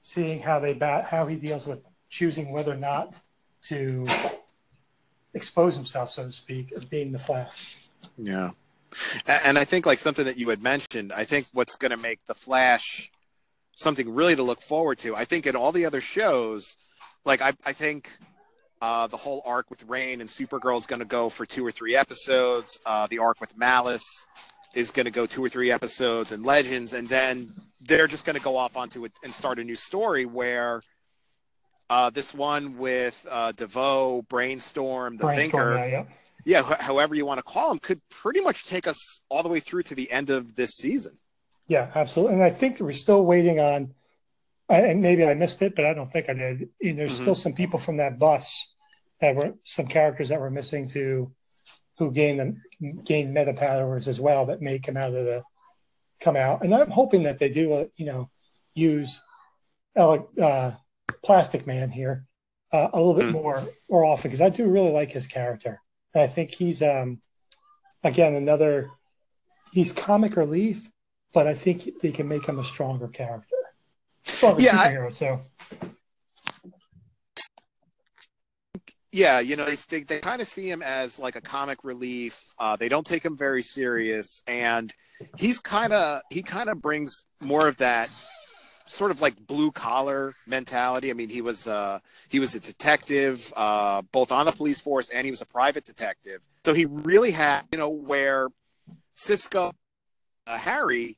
[0.01, 3.21] seeing how they bat how he deals with choosing whether or not
[3.63, 4.05] to
[5.33, 7.81] expose himself, so to speak, as being the Flash.
[8.17, 8.51] Yeah.
[9.27, 12.25] And I think like something that you had mentioned, I think what's going to make
[12.27, 13.11] the Flash
[13.75, 15.15] something really to look forward to.
[15.15, 16.75] I think in all the other shows,
[17.25, 18.09] like I, I think
[18.81, 21.71] uh, the whole arc with Reign and Supergirl is going to go for two or
[21.71, 22.79] three episodes.
[22.85, 24.27] Uh, the arc with Malice
[24.73, 28.35] is going to go two or three episodes, and Legends, and then they're just going
[28.35, 30.81] to go off onto it and start a new story where
[31.89, 36.05] uh, this one with uh, DeVoe, Brainstorm, the Brainstorm, Thinker, yeah,
[36.45, 36.61] yeah.
[36.61, 39.59] yeah, however you want to call them, could pretty much take us all the way
[39.59, 41.17] through to the end of this season.
[41.67, 42.35] Yeah, absolutely.
[42.35, 43.93] And I think we're still waiting on,
[44.69, 46.69] and maybe I missed it, but I don't think I did.
[46.81, 47.21] There's Mhm.
[47.21, 48.67] still some people from that bus
[49.19, 51.31] that were some characters that were missing to,
[51.97, 52.61] who gained them
[53.05, 55.43] gained meta powers as well that may come out of the
[56.19, 56.63] come out.
[56.63, 58.29] And I'm hoping that they do, uh, you know,
[58.73, 59.21] use
[59.95, 60.71] uh,
[61.23, 62.23] Plastic Man here
[62.71, 63.31] uh, a little bit Hmm.
[63.33, 65.81] more more often because I do really like his character.
[66.13, 67.21] And I think he's um
[68.03, 68.89] again another
[69.71, 70.89] he's comic relief,
[71.33, 73.55] but I think they can make him a stronger character.
[74.25, 75.39] Stronger Yeah, I- superhero, so
[79.11, 82.41] Yeah, you know, they they, they kind of see him as like a comic relief.
[82.57, 84.91] Uh, they don't take him very serious, and
[85.37, 88.09] he's kind of he kind of brings more of that
[88.85, 91.09] sort of like blue collar mentality.
[91.09, 95.09] I mean, he was uh, he was a detective, uh, both on the police force
[95.09, 96.41] and he was a private detective.
[96.65, 98.49] So he really had, you know, where
[99.15, 99.73] Cisco,
[100.47, 101.17] uh, Harry,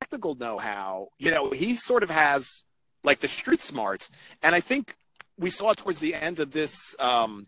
[0.00, 1.08] technical know how.
[1.18, 2.64] You know, he sort of has
[3.02, 4.10] like the street smarts,
[4.42, 4.96] and I think
[5.36, 7.46] we saw towards the end of this, um,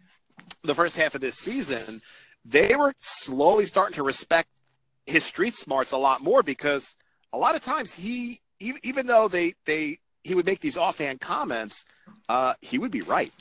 [0.63, 2.01] the first half of this season,
[2.45, 4.49] they were slowly starting to respect
[5.07, 6.97] his street smarts a lot more because
[7.33, 11.21] a lot of times he, e- even though they they he would make these offhand
[11.21, 11.85] comments,
[12.29, 13.33] uh, he would be right.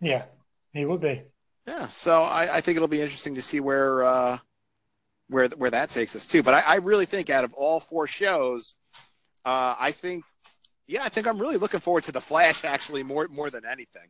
[0.00, 0.24] yeah,
[0.72, 1.22] he would be.
[1.66, 4.38] Yeah, so I, I think it'll be interesting to see where uh,
[5.28, 6.42] where where that takes us too.
[6.42, 8.76] But I, I really think out of all four shows,
[9.44, 10.24] uh, I think,
[10.86, 14.08] yeah, I think I'm really looking forward to the Flash actually more more than anything.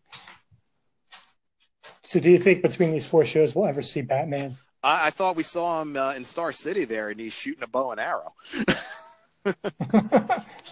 [2.00, 4.56] So, do you think between these four shows we'll ever see Batman?
[4.82, 7.68] I, I thought we saw him uh, in Star City there, and he's shooting a
[7.68, 8.34] bow and arrow.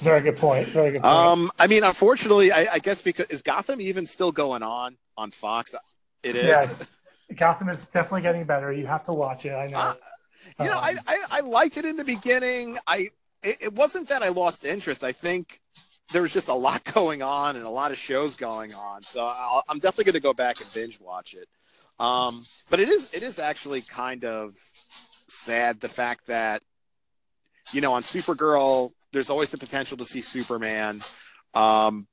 [0.00, 0.66] Very good point.
[0.68, 1.14] Very good point.
[1.14, 5.30] Um, I mean, unfortunately, I, I guess because is Gotham even still going on on
[5.30, 5.74] Fox?
[6.22, 6.46] It is.
[6.46, 6.66] Yeah.
[7.36, 8.72] Gotham is definitely getting better.
[8.72, 9.54] You have to watch it.
[9.54, 9.78] I know.
[9.78, 9.94] Uh,
[10.60, 12.78] you know, Um, I, I I liked it in the beginning.
[12.86, 13.10] I
[13.42, 15.02] it, it wasn't that I lost interest.
[15.04, 15.60] I think
[16.12, 19.02] there was just a lot going on and a lot of shows going on.
[19.02, 21.48] So I'll, I'm definitely going to go back and binge watch it.
[21.98, 24.54] Um, but it is it is actually kind of
[25.28, 26.62] sad the fact that
[27.72, 31.02] you know on Supergirl there's always the potential to see Superman.
[31.54, 32.06] Um,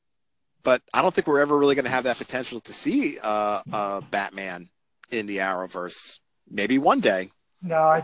[0.64, 3.62] but I don't think we're ever really going to have that potential to see uh,
[3.72, 4.70] uh, Batman
[5.10, 6.20] in the Arrowverse.
[6.50, 7.32] Maybe one day.
[7.62, 8.04] no, I.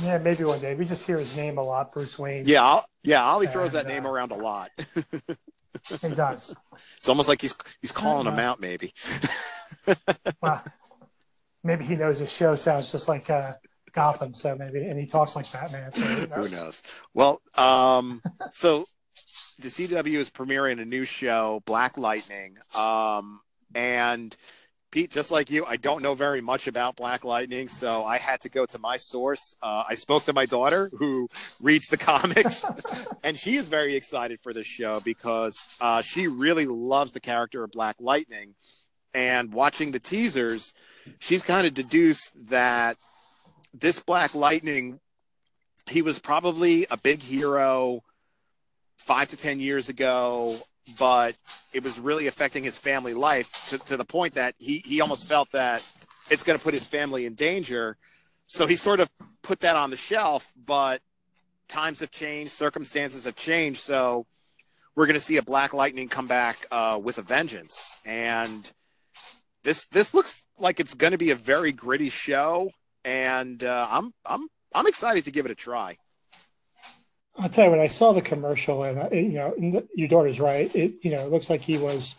[0.00, 0.74] Yeah, maybe one day.
[0.74, 2.46] We just hear his name a lot, Bruce Wayne.
[2.46, 4.70] Yeah, I'll, yeah, Ollie throws And, that name uh, around a lot.
[6.00, 6.56] he does.
[6.96, 8.92] It's almost like he's he's calling him out, maybe.
[10.40, 10.62] Well,
[11.64, 13.54] maybe he knows his show sounds just like uh,
[13.92, 15.92] Gotham, so maybe, and he talks like Batman.
[15.92, 16.52] So who Who knows?
[16.52, 16.82] knows?
[17.14, 18.84] Well, um, so
[19.58, 23.40] the CW is premiering a new show, Black Lightning, um,
[23.74, 24.36] and
[24.90, 28.42] Pete, just like you, I don't know very much about Black Lightning, so I had
[28.42, 29.56] to go to my source.
[29.62, 31.28] Uh, I spoke to my daughter, who
[31.60, 32.66] reads the comics,
[33.24, 37.64] and she is very excited for this show because uh, she really loves the character
[37.64, 38.54] of Black Lightning.
[39.14, 40.72] And watching the teasers,
[41.18, 42.96] she's kind of deduced that
[43.72, 45.00] this Black Lightning,
[45.88, 48.02] he was probably a big hero
[48.98, 50.56] five to ten years ago,
[50.98, 51.36] but
[51.72, 55.26] it was really affecting his family life to, to the point that he, he almost
[55.26, 55.84] felt that
[56.30, 57.96] it's going to put his family in danger.
[58.46, 59.10] So he sort of
[59.42, 61.00] put that on the shelf, but
[61.68, 63.80] times have changed, circumstances have changed.
[63.80, 64.26] So
[64.94, 68.00] we're going to see a Black Lightning come back uh, with a vengeance.
[68.04, 68.70] And
[69.62, 72.70] this this looks like it's going to be a very gritty show,
[73.04, 75.98] and uh, I'm I'm I'm excited to give it a try.
[77.38, 79.88] I'll tell you when I saw the commercial, and uh, it, you know, and the,
[79.94, 80.74] your daughter's right.
[80.74, 82.14] It you know, it looks like he was,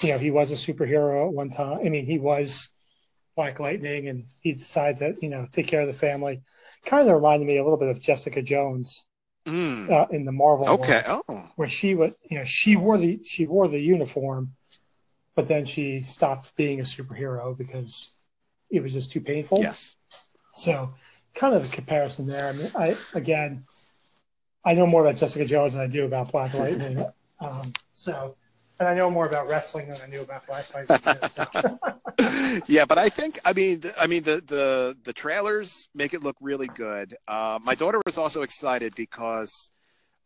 [0.00, 1.80] you know, he was a superhero at one time.
[1.84, 2.68] I mean, he was
[3.36, 6.42] Black Lightning, and he decides that you know, take care of the family.
[6.86, 9.02] Kind of reminded me a little bit of Jessica Jones
[9.46, 9.90] Mm.
[9.90, 10.66] uh, in the Marvel.
[10.70, 11.02] Okay.
[11.06, 11.50] world, Oh.
[11.56, 14.52] where she was, you know, she wore the she wore the uniform,
[15.34, 18.16] but then she stopped being a superhero because
[18.70, 19.60] it was just too painful.
[19.60, 19.96] Yes.
[20.54, 20.94] So,
[21.34, 22.48] kind of a comparison there.
[22.48, 23.64] I mean, I again,
[24.64, 27.04] I know more about Jessica Jones than I do about Black Lightning.
[27.40, 28.36] um, so,
[28.78, 31.28] and I know more about wrestling than I knew about Black Lightning.
[31.28, 31.78] So.
[32.66, 36.36] yeah, but I think I mean I mean the the the trailers make it look
[36.40, 37.16] really good.
[37.28, 39.70] Uh, my daughter was also excited because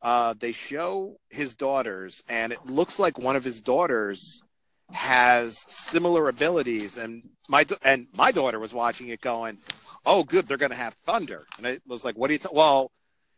[0.02, 4.42] uh, they show his daughters, and it looks like one of his daughters
[4.90, 9.58] has similar abilities, and my and my daughter was watching it, going,
[10.04, 12.48] "Oh, good, they're going to have thunder," and it was like, "What do you?" T-?
[12.52, 12.92] Well,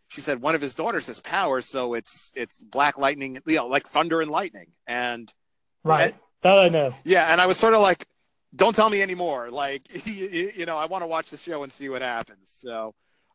[0.08, 3.66] she said one of his daughters has power, so it's it's black lightning, you know,
[3.66, 5.32] like thunder and lightning, and
[5.84, 6.94] right and, that I know.
[7.04, 8.06] Yeah, and I was sort of like,
[8.54, 11.72] "Don't tell me anymore." Like, you, you know, I want to watch the show and
[11.72, 12.50] see what happens.
[12.58, 12.94] So,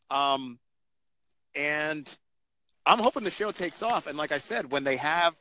[0.10, 0.60] um,
[1.56, 2.14] and
[2.86, 4.08] I'm hoping the show takes off.
[4.08, 5.36] And like I said, when they have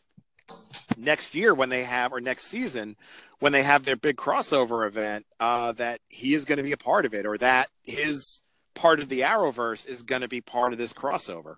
[0.97, 2.97] next year, when they have or next season,
[3.39, 6.77] when they have their big crossover event, uh, that he is going to be a
[6.77, 8.43] part of it, or that his
[8.75, 11.57] part of the Arrowverse is going to be part of this crossover.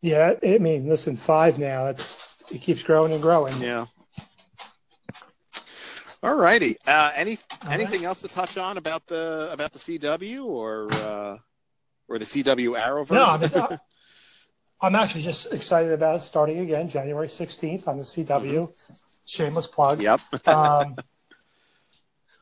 [0.00, 1.86] Yeah, I mean, listen, five now.
[1.86, 2.18] It's
[2.50, 3.54] it keeps growing and growing.
[3.60, 3.86] Yeah.
[6.24, 6.76] All righty.
[6.86, 8.08] Uh, any anything right.
[8.08, 10.92] else to touch on about the about the CW or?
[10.92, 11.38] Uh
[12.12, 13.10] or the CW Arrowverse?
[13.10, 13.56] No, I'm, just,
[14.82, 18.26] I'm actually just excited about it starting again January 16th on the CW.
[18.26, 18.94] Mm-hmm.
[19.24, 20.02] Shameless plug.
[20.02, 20.20] Yep.
[20.48, 20.96] um,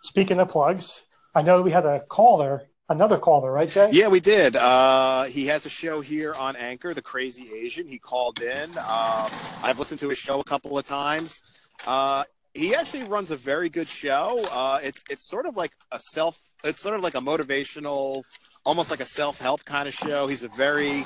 [0.01, 3.91] speaking of plugs, I know we had a caller, another caller, right, Jay?
[3.93, 4.57] Yeah, we did.
[4.57, 7.87] Uh, he has a show here on Anchor, The Crazy Asian.
[7.87, 8.71] He called in.
[8.79, 9.29] Um,
[9.63, 11.43] I've listened to his show a couple of times.
[11.87, 12.25] Uh,
[12.55, 14.45] he actually runs a very good show.
[14.51, 16.41] Uh, it's it's sort of like a self.
[16.65, 18.25] It's sort of like a motivational
[18.65, 20.27] almost like a self-help kind of show.
[20.27, 21.05] He's a very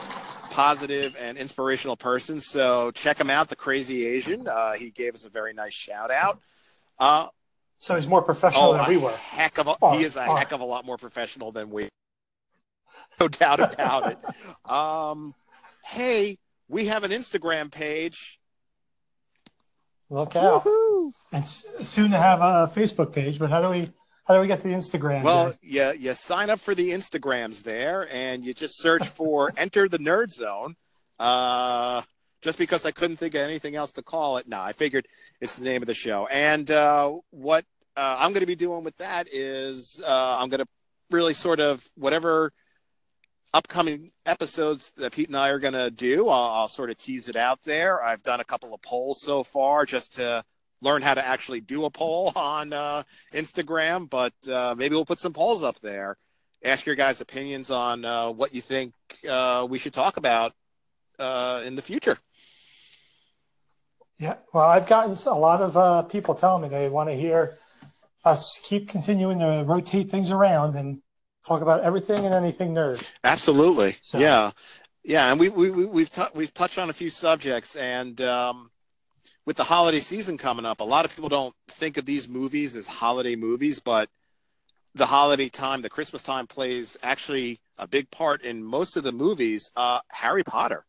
[0.54, 2.40] positive and inspirational person.
[2.40, 4.46] So check him out, The Crazy Asian.
[4.46, 6.40] Uh, he gave us a very nice shout out.
[6.98, 7.26] Uh,
[7.78, 9.10] so he's more professional oh, than we were.
[9.10, 10.36] Heck of a, oh, he is a oh.
[10.36, 11.88] heck of a lot more professional than we.
[13.18, 14.70] No doubt about it.
[14.70, 15.34] Um,
[15.84, 16.38] hey,
[16.68, 18.38] we have an Instagram page.
[20.10, 20.64] Look out!
[20.64, 21.12] Woo-hoo.
[21.32, 23.40] And soon to have a Facebook page.
[23.40, 23.88] But how do we?
[24.26, 25.22] How do we get to the Instagram?
[25.22, 29.52] Well, yeah, you, you sign up for the Instagrams there, and you just search for
[29.56, 30.76] "Enter the Nerd Zone."
[31.18, 32.02] Uh,
[32.40, 35.06] just because I couldn't think of anything else to call it, no, I figured
[35.40, 36.26] it's the name of the show.
[36.26, 37.64] And uh, what
[37.96, 40.68] uh, I'm going to be doing with that is uh, I'm going to
[41.10, 42.52] really sort of whatever
[43.54, 47.28] upcoming episodes that Pete and I are going to do, I'll, I'll, sort of tease
[47.28, 48.02] it out there.
[48.02, 50.44] I've done a couple of polls so far just to
[50.80, 55.20] learn how to actually do a poll on uh, Instagram, but uh, maybe we'll put
[55.20, 56.16] some polls up there.
[56.64, 58.94] Ask your guys' opinions on uh, what you think
[59.28, 60.54] uh, we should talk about
[61.18, 62.16] uh, in the future.
[64.18, 67.58] Yeah, well, I've gotten a lot of uh, people telling me they want to hear
[68.24, 71.02] us keep continuing to rotate things around and
[71.46, 73.06] talk about everything and anything nerd.
[73.22, 73.96] Absolutely.
[74.00, 74.18] So.
[74.18, 74.52] Yeah.
[75.06, 78.70] Yeah, and we, we, we have t- we've touched on a few subjects, and um,
[79.46, 82.74] with the holiday season coming up, a lot of people don't think of these movies
[82.76, 84.08] as holiday movies, but
[84.94, 89.12] the holiday time, the Christmas time plays actually a big part in most of the
[89.12, 89.70] movies.
[89.76, 90.84] Uh, Harry Potter.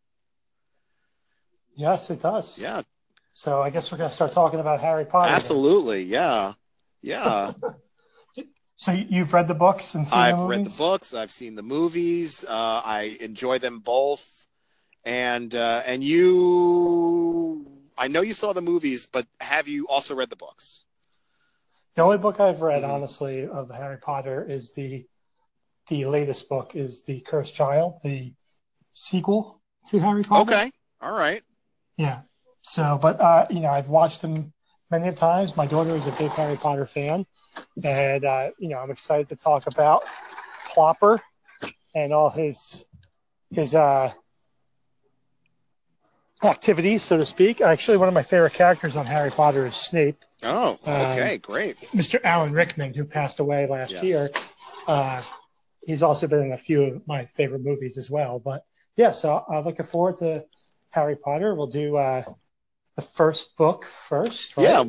[1.75, 2.61] Yes, it does.
[2.61, 2.83] Yeah.
[3.33, 5.33] So I guess we're going to start talking about Harry Potter.
[5.33, 6.03] Absolutely.
[6.03, 6.53] Yeah.
[7.01, 7.51] Yeah.
[8.75, 10.33] so you've read the books and seen the movies?
[10.33, 11.13] I've the read the books.
[11.13, 12.45] I've seen the movies.
[12.47, 14.47] Uh, I enjoy them both.
[15.03, 20.29] And uh, and you I know you saw the movies, but have you also read
[20.29, 20.85] the books?
[21.95, 22.91] The only book I've read, mm-hmm.
[22.91, 25.05] honestly, of Harry Potter is the
[25.87, 28.33] the latest book is the Cursed Child, the
[28.91, 30.51] sequel to Harry Potter.
[30.51, 31.43] Okay, all right.
[31.95, 32.21] Yeah.
[32.63, 34.51] So, but uh, you know, I've watched them
[34.89, 35.55] many times.
[35.55, 37.25] My daughter is a big Harry Potter fan,
[37.83, 40.03] and uh, you know, I'm excited to talk about
[40.73, 41.21] Potter
[41.93, 42.85] and all his
[43.51, 44.11] his uh,
[46.43, 47.61] activities, so to speak.
[47.61, 50.23] Actually, one of my favorite characters on Harry Potter is Snape.
[50.43, 51.75] Oh, okay, um, great.
[51.93, 52.19] Mr.
[52.23, 54.03] Alan Rickman, who passed away last yes.
[54.03, 54.29] year.
[54.87, 55.21] Uh,
[55.85, 58.39] he's also been in a few of my favorite movies as well.
[58.39, 58.63] But
[58.97, 60.45] yeah, so I'm looking forward to
[60.91, 61.55] Harry Potter.
[61.55, 62.23] We'll do uh,
[62.95, 64.63] the first book first, right?
[64.63, 64.85] Yeah.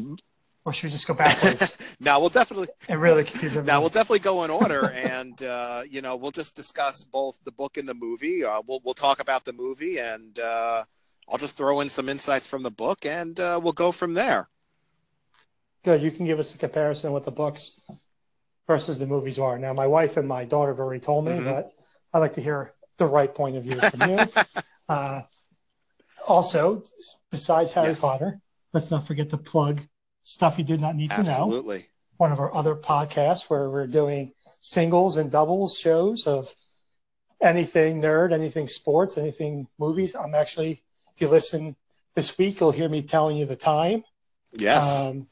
[0.65, 1.79] Or should we just go backwards?
[2.01, 2.69] now we'll definitely.
[2.89, 3.65] It really confuses me.
[3.65, 7.53] Now we'll definitely go in order, and uh, you know we'll just discuss both the
[7.53, 8.45] book and the movie.
[8.45, 10.83] Uh, we'll we'll talk about the movie and uh,
[11.29, 14.49] I'll just throw in some insights from the book, and uh, we'll go from there.
[15.85, 16.03] Good.
[16.03, 17.81] You can give us a comparison with the books
[18.67, 19.59] versus the movies are.
[19.59, 21.45] Now, my wife and my daughter have already told me, mm-hmm.
[21.45, 21.73] but
[22.13, 24.19] I'd like to hear the right point of view from you.
[24.89, 25.23] uh,
[26.29, 26.83] also,
[27.31, 28.01] besides Harry yes.
[28.01, 28.41] Potter,
[28.73, 29.81] let's not forget to plug
[30.23, 31.33] stuff you did not need Absolutely.
[31.33, 31.45] to know.
[31.45, 31.87] Absolutely.
[32.17, 36.53] One of our other podcasts where we're doing singles and doubles shows of
[37.41, 40.17] anything nerd, anything sports, anything movies.
[40.17, 40.83] I'm actually
[41.17, 41.77] if you listen
[42.15, 44.05] this week you'll hear me telling you the time.
[44.53, 45.01] Yes.
[45.01, 45.27] Um,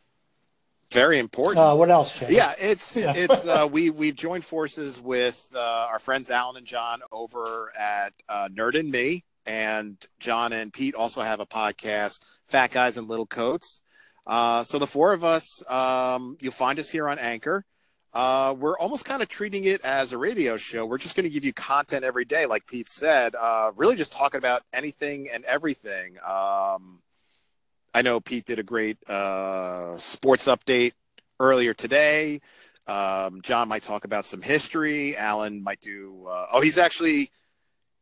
[0.91, 1.59] Very important.
[1.59, 2.28] uh, what else, Jay?
[2.30, 3.16] yeah, it's Yes.
[3.18, 5.59] it's uh, we we've joined forces with uh,
[5.91, 10.95] our friends Alan and John over at uh, Nerd and Me, and John and Pete
[10.95, 13.82] also have a podcast, Fat Guys in Little Coats.
[14.26, 17.64] Uh, so the four of us, um, you'll find us here on Anchor.
[18.15, 20.87] Uh, we're almost kind of treating it as a radio show.
[20.87, 23.35] We're just going to give you content every day, like Pete said.
[23.35, 26.17] Uh, really, just talking about anything and everything.
[26.19, 27.01] Um,
[27.93, 30.93] I know Pete did a great uh, sports update
[31.41, 32.41] earlier today.
[32.87, 35.17] Um, John might talk about some history.
[35.17, 36.27] Alan might do.
[36.29, 37.31] Uh, oh, he's actually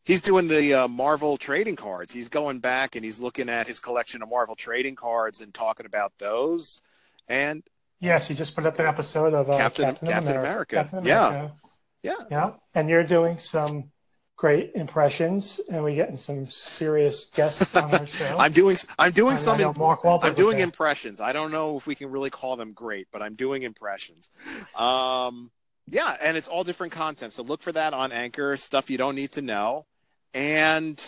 [0.05, 2.13] he's doing the uh, Marvel trading cards.
[2.13, 5.87] He's going back and he's looking at his collection of Marvel trading cards and talking
[5.87, 6.83] about those.
[7.29, 7.63] And
[8.03, 10.49] Yes, you just put up an episode of uh, Captain- Captain, Captain America.
[10.51, 10.77] America.
[10.77, 11.29] Captain Yeah.
[11.29, 11.55] America.
[12.03, 12.51] yeah, Yeah.
[12.75, 13.91] And you're doing some
[14.37, 18.37] great impressions, and we're getting some serious guests on our show.
[18.39, 19.59] I'm doing I'm doing I some.
[19.59, 21.21] know Mark Wahlberg I'm doing impressions.
[21.21, 24.31] I don't know if we can really call them great, but I'm doing impressions.
[24.77, 25.53] Um,
[25.87, 27.33] yeah, and it's all different content.
[27.33, 28.57] So look for that on Anchor.
[28.57, 29.87] Stuff you don't need to know.
[30.35, 31.01] And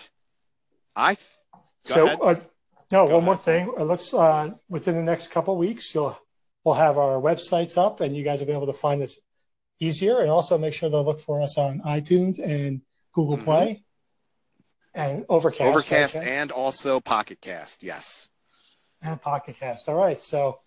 [0.95, 1.17] I,
[1.81, 2.37] so, uh,
[2.93, 3.73] no, Go one more thing.
[3.79, 6.17] It looks uh, within the next couple of weeks, you'll
[6.65, 9.17] we'll have our websites up, and you guys will be able to find us
[9.81, 10.21] easier.
[10.21, 12.81] And also make sure to look for us on iTunes and
[13.13, 13.45] Google Mhm.
[13.45, 13.85] Play
[14.95, 15.63] and Overcast.
[15.63, 17.83] Overcast right, and also Pocket Cast.
[17.83, 18.29] Yes.
[19.03, 19.87] and Pocket Cast.
[19.91, 20.61] All right, so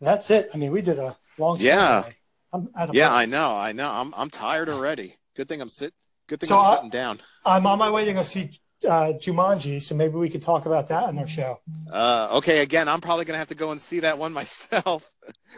[0.00, 0.48] that's it.
[0.52, 2.02] I mean, we did a long show Yeah.
[2.02, 2.16] today.
[2.52, 3.18] I'm out of Yeah, breath.
[3.18, 3.54] I know.
[3.54, 3.88] I know.
[3.90, 5.16] I'm I'm tired already.
[5.36, 5.94] Good thing I'm sit.
[6.26, 7.22] Good thing So I'm I- sitting down.
[7.46, 10.88] I'm on my way to go see uh, Jumanji, so maybe we could talk about
[10.88, 11.60] that on our show.
[11.88, 15.08] Uh, okay, again, I'm probably gonna have to go and see that one myself.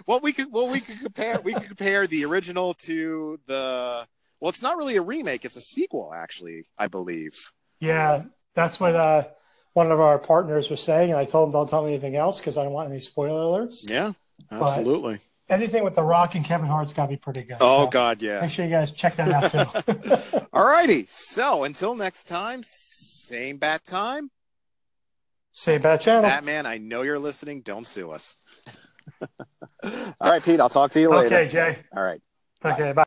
[0.06, 4.06] Well, we could well we could compare we could compare the original to the.
[4.40, 6.64] Well, it's not really a remake; it's a sequel, actually.
[6.78, 7.52] I believe.
[7.80, 9.24] Yeah, that's what uh,
[9.72, 12.40] one of our partners was saying, and I told him don't tell me anything else
[12.40, 13.88] because I don't want any spoiler alerts.
[13.88, 14.12] Yeah,
[14.50, 15.18] absolutely.
[15.48, 17.58] Anything with The Rock and Kevin Hart's got to be pretty good.
[17.60, 18.40] oh so God, yeah.
[18.40, 20.46] Make sure you guys check that out too.
[20.52, 21.06] All righty.
[21.08, 24.30] So until next time, same bat time.
[25.52, 26.22] Same bat channel.
[26.22, 27.60] Batman, I know you're listening.
[27.60, 28.36] Don't sue us.
[30.20, 30.60] All right, Pete.
[30.60, 31.36] I'll talk to you later.
[31.36, 31.78] Okay, Jay.
[31.94, 32.20] All right.
[32.64, 33.02] Okay, bye.